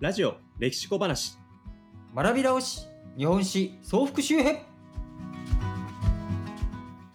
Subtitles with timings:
[0.00, 1.36] ラジオ歴史小話。
[2.16, 4.62] 学び直し日本史総復習編。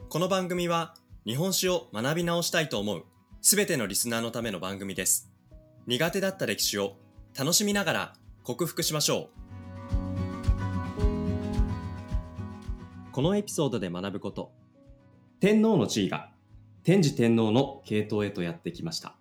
[0.08, 0.94] この番組は
[1.26, 3.04] 日本史を学び直したいと思う
[3.42, 5.32] すべてのリスナーのための番組です。
[5.88, 6.94] 苦手だった歴史を
[7.36, 8.14] 楽しみながら
[8.44, 11.02] 克服しましょう。
[13.12, 14.52] このエピソードで学ぶこと。
[15.40, 16.30] 天皇の地位が
[16.84, 19.16] 天智天皇の系統へとやってきました。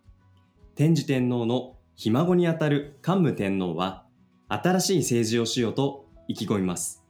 [0.75, 4.05] 天智天皇のひ孫にあたる桓武天皇は
[4.49, 7.05] 新しい政治をしようと意気込みます。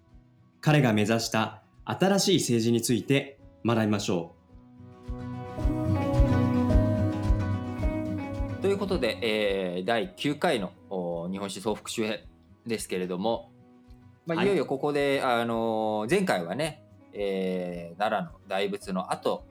[0.60, 4.34] 彼が目指した新しい政治について学びましょ
[8.60, 12.20] ということで、えー第9回のお日本史総復習編
[12.66, 13.52] ですけれども、
[14.26, 14.46] まあ、はい。
[14.46, 19.46] いよいよここで、あのー前回はね、えー奈良の大仏の後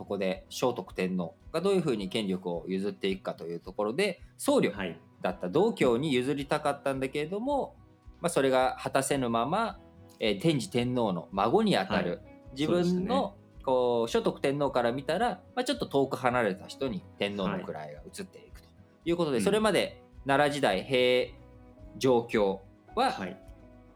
[0.00, 4.72] そこで聖徳天皇がどういうふうに権力を譲っていくかというところで僧侶
[5.20, 7.76] だった道教に譲りたかったんだけれども、
[8.22, 9.78] まあ、それが果たせぬまま、
[10.18, 13.00] えー天智天皇の孫にあたる、自そうでしたね。
[13.00, 18.68] 分のこう聖徳天皇から見たら、まあ、ちょっと遠く離れた人に天皇の位が移っていくと
[19.04, 19.44] いうことで、うん。
[19.44, 21.30] それまで奈良時代平
[21.98, 22.62] 上京
[22.94, 23.36] ははい。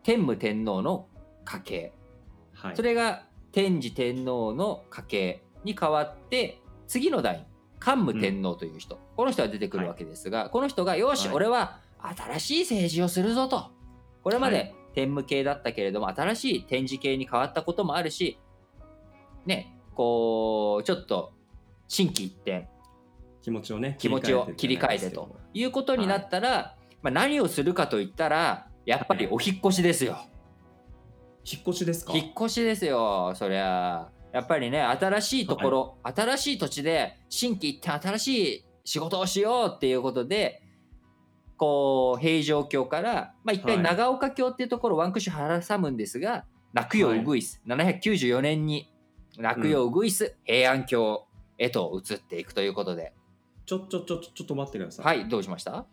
[0.03, 1.09] 天武天皇の
[1.47, 1.93] 家系、
[2.53, 2.77] はい。
[2.77, 7.47] それが天智天皇の家系に変わって次の代
[7.81, 11.37] 桓武天皇という人、この人が出てくるわけですが、この人がよし、はい。
[11.37, 13.71] 俺は新しい政治をするぞと。
[14.23, 18.39] これまはで天武系だったけれども新しい天智系に変わったこともあるし
[19.45, 21.33] ねこうちょっと
[21.89, 22.69] 心機一転
[23.43, 30.17] 気持ちをね気持ちを切り替えてということになったら、まあ、何をするかといったらやっぱりお引っ越しですよ。
[31.45, 32.15] 引っ越しですか？
[32.15, 40.61] 引っ越しですよそりゃやっぱりね新しいところ、新しい土地で新規一転新しい仕事をしようっていうことで
[41.57, 43.85] こう平城京から、まあ、一回はい。
[43.85, 48.91] 長岡京っていうところをワンクッション挟むんですが落葉ウグイス、794年に
[49.39, 53.13] 落葉ウグイス、平安京へと移っていくということで。
[53.67, 55.07] ちょちょちょちょっと待ってください。
[55.07, 55.87] はいどうしました？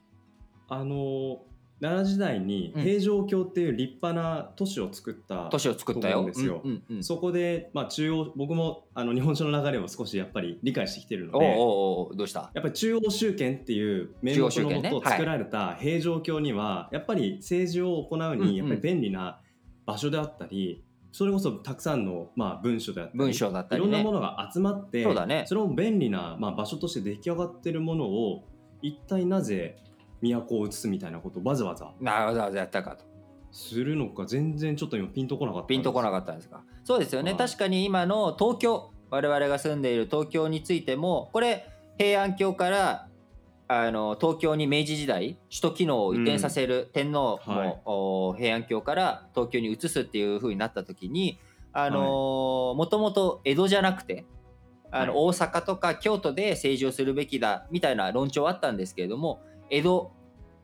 [0.67, 1.37] あのー
[1.81, 2.83] 奈良時代にうん。
[2.83, 6.21] 平城京っていう立派な都市を作った、都市を作ったよ。
[6.21, 6.61] うんですよ。
[6.63, 7.03] うんうんうん。
[7.03, 12.51] そこで、まあ、中央僕もあの日本書の流れを少しやっぱり理解してきてるのでおうおうどうした？
[12.53, 19.41] やっぱり中央集権っていう名目のもと作られた平城京にはやっぱり政治を行うにやっぱり便利な
[19.85, 25.45] 場所であったりそれこそたくさんのまあ文書であったり文章だったいろんなりねものが集まってそうだね。
[25.49, 28.43] れも便利な、まあ、場所として出来上がっているものを
[28.81, 29.77] 一体なぜ
[30.21, 33.05] 都を移すみたいなことをわざわざなわざわざやったかと。
[33.51, 36.63] するのか全然ちょっと今ピンとこなかったピンとこなかっったんですか。
[36.83, 37.39] そうですよね、はい。
[37.39, 41.67] 確かに今の東京我々が住んでいる東京についてもこれ
[41.97, 43.07] 平安京から
[43.67, 47.81] あの東京に明治時代首都機能を移転させる天皇も、はい。
[47.85, 51.37] お平安京から東京に移すっていう風になった時に
[51.73, 54.25] あのもともと江戸じゃなくて
[54.91, 55.25] あの、はい。
[55.25, 60.11] 大阪とか京都で政治をするべきだみたいな論調あったんですけれども江戸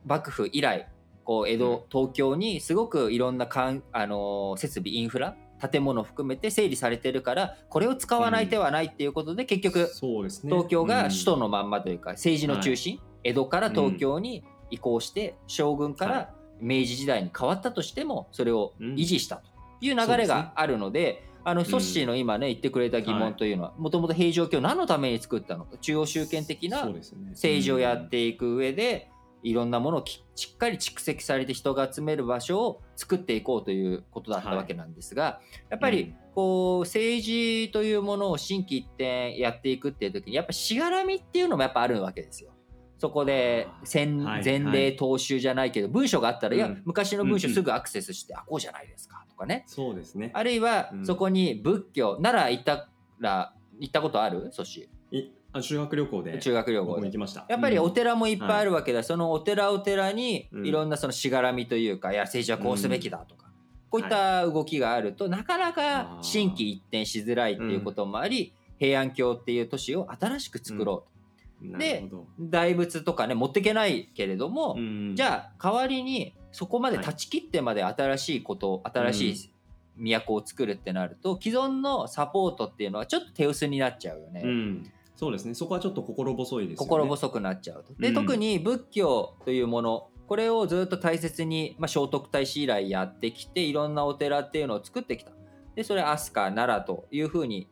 [0.04, 0.88] 幕府以来
[1.24, 10.50] こう江戸、東京にすごくいろんなかん、あのー設備インフラ建物含めて整理されてるからこれを使わない手はないっていうことで、結局そうですね。
[10.50, 18.94] 東京が首都の、のまんまというか政治の中心、江戸から東京に移行して将軍かはら明治時代に変わったとしてもそれをうん。
[18.94, 19.42] 維持したと
[19.80, 21.27] いう流れがあるので。
[21.48, 26.88] あのソッシーの今ね言ってくれた疑問というのはもともと平城京何のために作ったのか中央集権的な
[27.30, 29.10] 政治をやっていく上で、
[29.42, 36.14] いろんなものをきしっかり蓄積されて人が集める場所を作っていこうということだったわけなんですが、やっぱりうん。
[36.34, 42.52] こう政治というものを心機一転やっていくっていう時にやっぱしがらみっていうのもやっぱあるわけですよ。
[42.98, 47.54] そこで先はい前例踏襲じゃないけど文章があったら、いやうん昔の文章うんうん。
[47.54, 49.64] すぐアクセスして、あこうじゃないですかとかね。
[49.66, 50.30] そうですね。
[50.34, 51.06] あるいはうん。
[51.06, 52.88] そこに仏教、奈良行った
[53.20, 54.48] ら行ったことある？
[54.52, 56.38] そしいあ修学旅行で。
[56.38, 57.46] 中学旅僕行行きました。
[57.48, 57.94] やっぱりおうん。
[57.94, 60.66] 寺もいっぱいあるわけだ、そのお寺お寺にうん。
[60.66, 63.46] いろんなそのしがらみというか、いや政治はこうすべきだとか、
[63.90, 71.17] こういった動きがあると、なかなか心機一転しづらいっていうこともあり、平安京っていう都市を新しく作ろうと、
[71.60, 72.26] なるほど。
[72.40, 79.52] 大仏とかね持っていけないけれども、うんじゃあ代わりにそこまで断ち切ってまで新しいこと、新しい
[79.96, 84.42] 都を作るってなると既存のサポートっていうのはちょっと手薄になっちゃうよね。
[84.44, 84.92] うん。
[85.16, 85.54] そうですね。
[85.54, 86.88] そこはちょっと心細いですよね。
[86.88, 87.92] 心細くなっちゃうと。
[87.94, 88.14] で、うん。
[88.14, 95.32] 特に仏教というものこれをずっと大切に、まあ、聖徳太子以来やってきていろんなお寺っていうのを作ってきた。
[95.74, 97.66] でそれ飛鳥奈良というふうに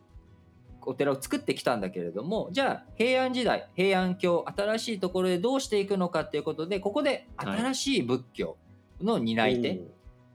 [0.86, 8.56] お寺を作ってきたんだけれどもじゃあ平安時代平安京新しいところでどうしていくのかっていうことでここで新しい仏教
[9.02, 9.82] の担い手、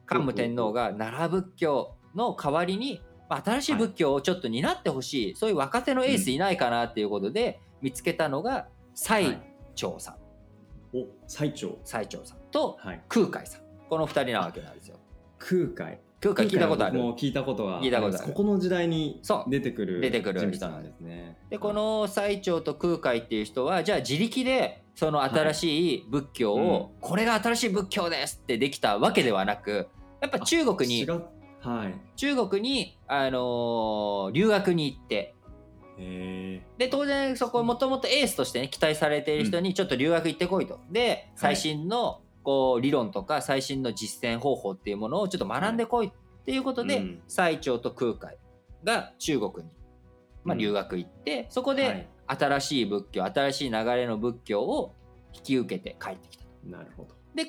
[0.06, 9.40] 桓武天皇が奈良仏教の代わりにまあ新しい仏教をちょっと担ってほしい、そういう若手のエースいないかなっていうことで見つけたのが最
[9.74, 13.02] 澄さん、お最長最澄さんとはい。
[13.08, 13.62] 空海さん。
[13.90, 14.98] この二人なわけなんですよ。
[15.40, 17.00] 空海空海聞いたことある。
[17.00, 18.28] もう聞いたことが聞いたことある。
[18.28, 21.38] ここの時代にそう出てくる出てくる人物なんですね。
[21.50, 29.88] でこの最澄と空海っていう人はじゃあ自力でその新しい仏教を、これが新しい仏教ですってできたわけではなく
[30.22, 31.08] やっぱ中国に
[31.62, 31.94] はい。
[32.16, 35.36] 中国に、あのー留学に行って
[35.98, 40.80] へで当然そこもともとエースとしてね期待されている人にちょっと留学行ってこいと。
[40.92, 46.12] で最新のこう理論とか最新の実践方法っていうものをちょっと学んでこいっ
[46.46, 47.22] ていうことで、うん。
[47.28, 48.38] 最澄と空海
[48.84, 49.72] が中国に、
[50.44, 54.96] まあ、うん留学行って、そこえで新しい仏教新しい流れの仏教を
[55.34, 56.46] 引き受けて帰ってきた。
[56.66, 57.16] なるほど。
[57.36, 57.48] で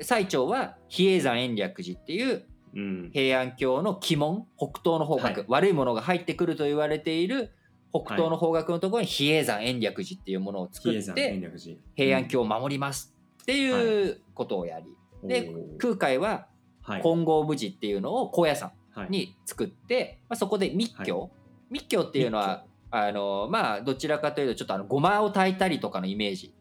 [0.00, 3.10] 最澄は比叡山延暦寺っていううん。
[3.12, 5.44] 平安京の鬼門北東の方角、はい。
[5.48, 7.50] 悪いものが入ってくると言われている
[7.92, 11.76] 北東の方角のところに比叡山延暦寺っていうものを作っ比叡山延て暦寺。
[11.96, 13.14] 平安京を守ります
[13.48, 14.94] っていうことをやり、
[15.26, 16.48] で空海は
[16.82, 17.02] はい。
[17.02, 19.10] 金剛無寺っていうのを高野山はい。
[19.10, 21.30] に作って、まあ、そこで密教、
[21.70, 26.54] 密教っていうのはあのまあどちらかというとちょっとあのごまを炊いたりとかのイメージ。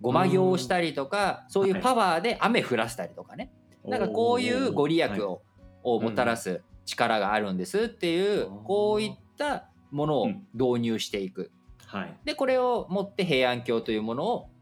[0.00, 3.52] ごま行をしたりとかそういうパワーで雨降らせたりとかね、
[3.84, 5.40] なんかこういうご利益を,、
[5.84, 8.64] をもたらす力があるんですっていう、うん。
[8.64, 10.46] こういったものをうん。
[10.52, 11.52] 導入していく。
[11.86, 12.16] はい。
[12.24, 14.53] でこれを持って平安京というものをうん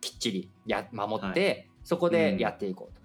[0.00, 3.00] きっちりや守って、はそこでやっていこうと。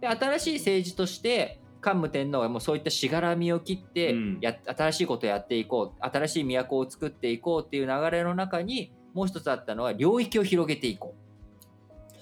[0.00, 4.38] で新しい政治として桓武天皇がもうそういったしがらみを切ってうん。
[4.40, 11.14] や、新しいことをやっていこう新しい都を作っていこうっていう流れの中にもう一つあったのは領域を広げていこ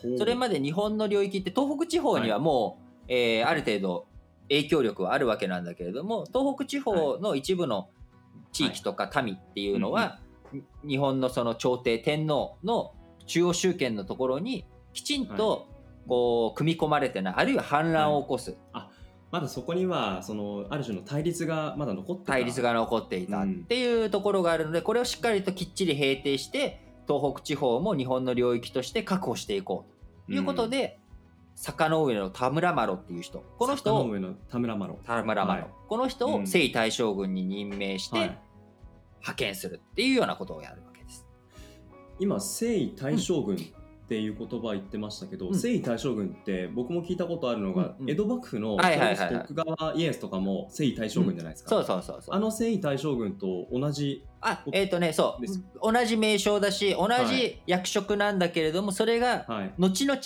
[0.05, 0.19] う。
[0.19, 4.07] それまで日本の領域って東北地方にはもう、えーある程度
[4.49, 7.89] 影響力はあるわけなんだけれども東北地方の一部の
[8.53, 10.21] 地域とか民っていうのは、
[10.87, 12.93] 日本のその朝廷天皇の
[13.27, 15.69] 中央集権のところにきちんと
[16.07, 18.57] こう組み込まれてないあるいは反乱を起こす。
[19.31, 22.33] まだそこにはそのある種の対立がまだ残ってた。
[22.33, 29.95] 対立が残っていたっていうところがあるのでこれをしっかりときっちり平定して東北地方も日本の領域として確保していこうと。
[30.33, 30.99] いうことで、
[31.55, 33.45] 坂の上の田村麻呂っていう人。
[33.59, 34.99] この人を坂の上の田村麻呂。
[35.05, 35.71] 田村麻呂、はい。
[35.89, 36.47] この人をうん。
[36.47, 38.39] 征夷大将軍に任命してはい。
[39.21, 40.83] 派遣するっていうようなことをやる。
[42.19, 45.59] 今征夷大将軍っていう言葉言ってましたけど、うん。
[45.59, 48.11] 征夷大将軍って僕も聞いたことあるのが、うんうん。
[48.11, 52.35] 江戸幕府のはいはいはいはいそれこそ徳川家康とかも征夷大将軍じゃないですか、そうそうそうそう。
[52.35, 55.43] あの征夷大将軍と同じあえっ、とねそう。
[55.43, 55.63] です。
[55.83, 59.73] 同じ名称だし同はじ役職なんだけれどもそれがはい。
[59.79, 60.21] 後々、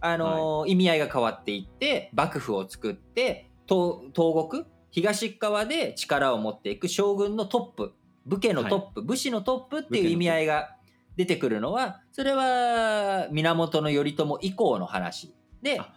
[0.00, 7.92] あのー意味合いが変わっていって幕府を作って東東国東側で力を持っていく将軍のトップ
[8.26, 10.76] 武家のトップ、武士のトップっていう意味合いが
[11.18, 15.34] 出てくるのはそれは源頼朝以降の話。
[15.60, 15.92] であ。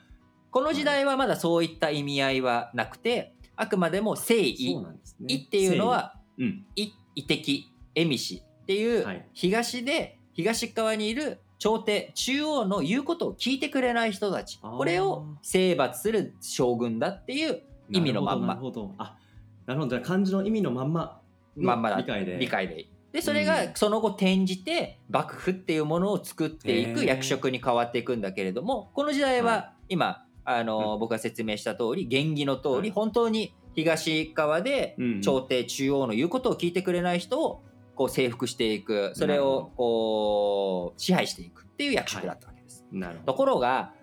[0.50, 4.86] この時代はまだそういった意味合いはなくてあくまでも征夷ね。
[5.20, 6.66] 夷っていうのは征夷うん。
[6.76, 9.28] い遺敵蝦夷っていうはい。
[9.34, 14.60] 東で東側にいる朝廷中央の言うことを聞いてくれない人たち。
[14.60, 17.62] これを征伐する将軍だっていう
[17.92, 18.48] 意味のまんま。
[18.48, 18.96] なるほど。
[18.98, 19.20] あ
[19.68, 19.92] なるほど。
[19.92, 21.22] じゃあ漢字の意味のまんま
[21.56, 21.98] のまんまだ。
[21.98, 22.40] 理解で。
[22.40, 23.72] 理解ででそれがうん。
[23.76, 31.00] その後転じて幕府っていうものを作っていく役職に変わっていくんだけれどもこの時代はは今あのうん。
[31.00, 32.92] 僕が説明した通り原義の通りはい。
[32.92, 37.64] 本当に東側でうん朝廷中央の言うことを聞いてくれない人を
[37.96, 39.12] こう征服していく。
[39.16, 42.84] それをこう支配していくっていう役職だったわけです。
[42.90, 43.34] となるほど。
[43.34, 43.94] ころが、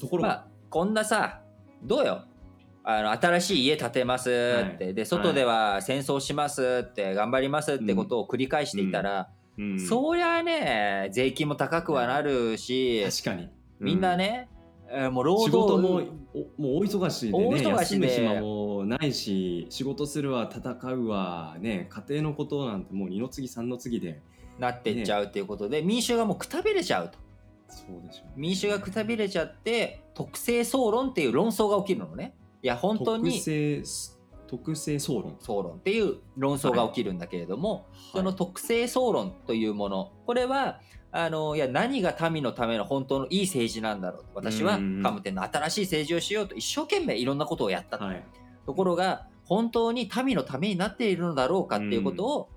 [0.00, 1.40] ところが、まあ、こんなさ
[1.82, 2.24] どうよ？
[2.84, 4.30] あの新しい家建てます
[4.74, 9.80] って、で外では戦争しますって頑張りますってことを繰り返していたら、うん。
[9.80, 13.48] そりゃね税金も高くはなるし、確かに、
[13.80, 14.48] みんなね、
[14.90, 16.02] えーもう労仕働事も
[16.34, 18.08] おもう大忙しでね大忙しで。
[18.08, 24.20] 暇もないし仕事するわ戦うわね家庭のことなんてもう二の次三の次で。
[24.56, 27.18] なってっちゃうっていうことで、民衆がもうくたびれちゃうと。
[27.68, 28.34] そうでしょうね。
[28.36, 32.36] 民衆がくたびれちゃって特性総論っていう論争が起きるのね。
[32.40, 33.82] いや本当に特性
[34.46, 35.36] 特性総論。
[35.40, 40.80] 総論っていう論争が起きるんだけれども、その特性総論というものこれは
[41.10, 48.24] あのいや何が民のための本当のいい政治なんだろう私はうんうん桓武天の新しい政治をしようと一生懸命いろんなことをやったと、はい。
[48.66, 52.48] ところが本当に民のためになっているのだろうかっていうことを、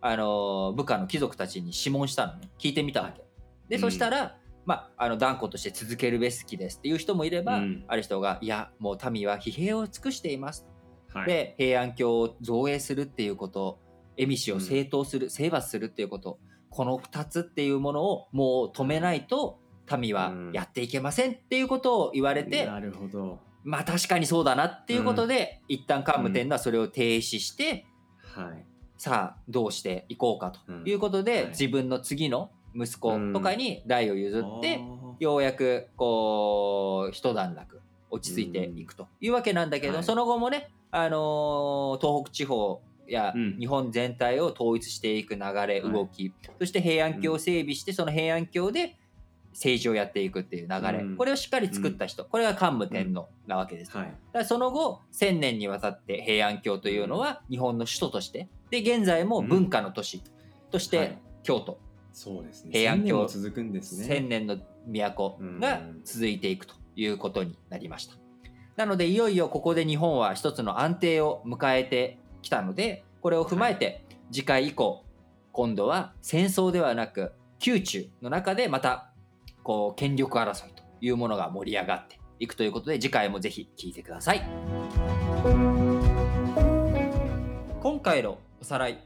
[0.00, 2.50] あの部下の貴族たちに諮問したのね。
[2.58, 3.24] 聞いてみたわけ。
[3.68, 7.84] で、うんそしたら、まあ、あの断固として続けるべきですっていう人もいれば、うん。
[7.88, 10.66] ある人がいやもう民は疲弊を尽くしています、
[11.14, 13.78] はい、で平安京を造営するっていうこと
[14.16, 16.38] 蝦夷を正当する、征伐するっていうこと
[16.70, 19.60] この2つっていうものをもう止めないと
[19.98, 23.38] 民はやっていけませんっていうことを言われて、なるほど。
[23.62, 27.86] まあ確かにそうだなっていうことで、一旦桓武天皇はそれを停止して、
[28.20, 28.64] はい。
[28.98, 31.46] さあどうしていこうかということで、はい。
[31.48, 37.80] 自分の次の息子とかに代を譲って、あようやくこう一段落
[38.10, 40.04] 落ち着いていくというわけなんだけど、はい。
[40.04, 43.56] その後もね、あのー東北地方やうん。
[43.58, 45.80] 日本全体を統一していく流れ、はい。
[45.80, 48.96] 動きそして平安京を整備して、その平安京で
[49.52, 51.16] 政治をやっていくっていう流れ、うん。
[51.16, 53.92] これをしっかり作った人、これが桓武天皇なわけです。
[53.92, 58.48] だからその後1000年にわたって平安京というのは日本の首都として。
[58.70, 60.20] で現在も文化の都市
[60.70, 61.08] としはい。
[61.08, 61.78] て京都、
[62.16, 62.70] そうですね。
[62.72, 64.06] 平安京続くんですね。
[64.06, 64.56] 千年の
[64.86, 68.14] 都が続いていくということになりました。
[68.76, 75.04] なのでいよいよここで日本は一つの安定を迎えてきたのでこれを踏まえて次回以降
[75.52, 77.32] 今度は戦争ではなく
[77.64, 79.10] 宮中の中でまた
[79.62, 84.42] こう権力争いというものが盛り上がっていくということで次回もぜひ聞いてください。
[87.82, 88.98] 今回のおさらい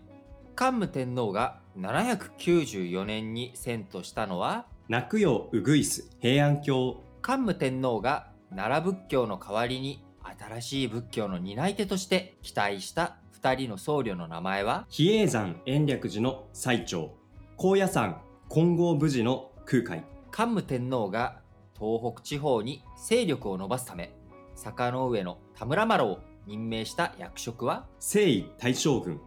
[0.56, 4.66] 桓武天皇が794年に遷都したのは？
[4.88, 7.02] 泣くようぐいす平安京。
[7.22, 10.04] 桓武天皇が奈良仏教の代わりに
[10.38, 14.86] 新しい仏教の担い手として期待した2人の僧侶の名前は？
[14.90, 17.14] 比叡山延暦寺の最長
[17.56, 20.04] 高野山金剛武寺の空海。
[20.30, 21.40] 桓武天皇が
[21.78, 24.12] 東北地方に勢力を伸ばすため
[24.54, 27.86] 坂の上の田村麻呂を任命した役職は？
[27.98, 29.20] 征夷大将軍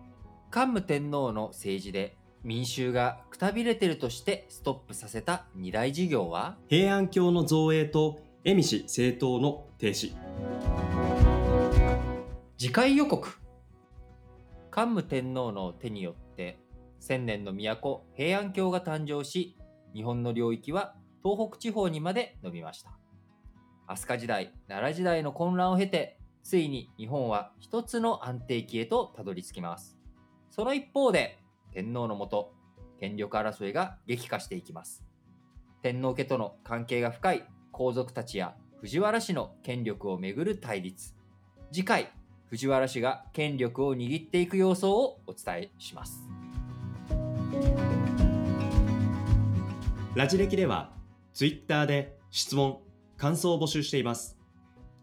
[0.54, 6.58] 桓武天皇の政治で民衆がくたびれてるとしてストップさせた二大事業は？
[6.68, 10.14] 平安京の造営と蝦夷政党の停止。
[12.56, 13.28] 次回予告。
[14.70, 16.60] 桓武天皇の手によって
[17.00, 19.58] 千年の都平安京が誕生し
[19.96, 20.94] 日本の領域は
[21.24, 22.92] 東北地方にまで伸びました。
[23.88, 29.98] 飛鳥時代奈良時代の混乱を経てついに日本は一つの安定期へとたどり着きます
[30.56, 31.40] その一方で
[31.72, 32.54] 天皇のもと
[33.00, 35.04] 権力争いが激化していきます。
[35.82, 41.16] 天皇家との関係が深い皇族たちや藤原氏の権力をめぐる対立。
[41.72, 42.12] 次回
[42.52, 46.30] 藤原氏が権力を握っていく様相をお伝えします。
[50.14, 50.92] ラジ歴では
[51.34, 52.78] ツイッターで質問
[53.18, 54.38] 感想を募集しています。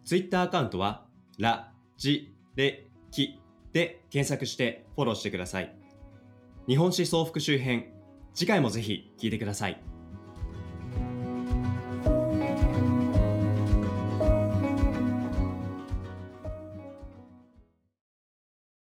[0.04, 1.07] ツイッターアカウントは
[1.40, 3.39] ラジレキ。
[3.72, 5.74] で検索してフォローしてください。
[6.66, 7.92] 日本史総復習編
[8.34, 9.80] 次回もぜひ聞いてください。